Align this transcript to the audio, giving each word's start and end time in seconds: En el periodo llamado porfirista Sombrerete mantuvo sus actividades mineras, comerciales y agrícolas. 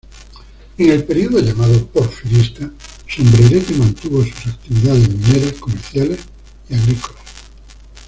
En 0.79 0.89
el 0.89 1.03
periodo 1.03 1.37
llamado 1.39 1.85
porfirista 1.89 2.67
Sombrerete 3.07 3.75
mantuvo 3.75 4.23
sus 4.23 4.47
actividades 4.47 5.07
mineras, 5.07 5.53
comerciales 5.59 6.19
y 6.69 6.73
agrícolas. 6.73 7.23